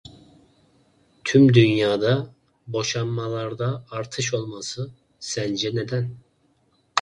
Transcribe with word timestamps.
Tüm 1.23 1.53
dünyada 1.53 2.33
boşanmalarda 2.67 3.85
artış 3.91 4.33
olması 4.33 4.91
sence 5.19 5.75
neden? 5.75 6.11